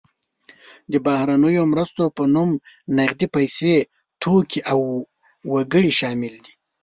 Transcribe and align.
د 0.91 0.93
بهرنیو 1.05 1.63
مرستو 1.71 2.03
په 2.17 2.23
نوم 2.35 2.49
نغدې 2.97 3.27
پیسې، 3.35 3.75
توکي 4.21 4.59
او 4.71 4.79
وګړي 5.51 5.91
شامل 5.99 6.33
دي. 6.45 6.53